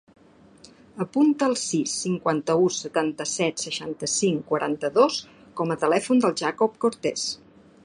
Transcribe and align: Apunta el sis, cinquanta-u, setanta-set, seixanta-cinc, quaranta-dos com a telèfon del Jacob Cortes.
Apunta 1.03 1.49
el 1.49 1.53
sis, 1.63 1.93
cinquanta-u, 2.05 2.63
setanta-set, 2.79 3.61
seixanta-cinc, 3.67 4.41
quaranta-dos 4.53 5.21
com 5.61 5.75
a 5.77 5.81
telèfon 5.87 6.27
del 6.27 6.37
Jacob 6.45 6.83
Cortes. 6.87 7.31